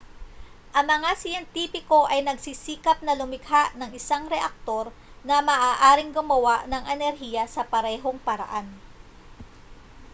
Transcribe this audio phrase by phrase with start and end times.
[0.77, 4.85] ang mga siyentipiko ay nagsisikap na lumikha ng isang reaktor
[5.27, 8.65] na maaaring gumawa ng enerhiya sa parehong paraan